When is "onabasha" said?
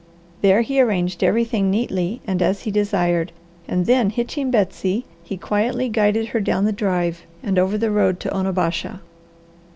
8.35-8.99